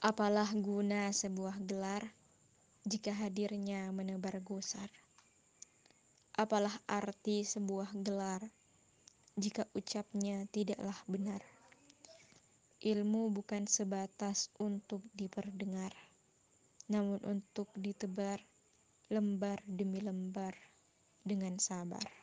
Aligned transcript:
Apalah 0.00 0.48
guna 0.56 1.12
sebuah 1.12 1.60
gelar 1.60 2.00
jika 2.88 3.12
hadirnya 3.12 3.92
menebar 3.92 4.40
gusar? 4.40 4.88
Apalah 6.32 6.72
arti 6.88 7.44
sebuah 7.44 7.92
gelar 8.00 8.40
jika 9.36 9.68
ucapnya 9.76 10.48
tidaklah 10.48 10.96
benar? 11.04 11.44
Ilmu 12.80 13.28
bukan 13.28 13.68
sebatas 13.68 14.48
untuk 14.56 15.04
diperdengar, 15.12 15.92
namun 16.88 17.20
untuk 17.20 17.68
ditebar 17.76 18.40
lembar 19.12 19.60
demi 19.68 20.00
lembar 20.00 20.56
dengan 21.20 21.60
sabar. 21.60 22.19